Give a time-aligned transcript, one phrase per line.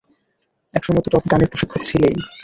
[0.73, 2.15] একসময় তো টপ গানের প্রশিক্ষক ছিলেই।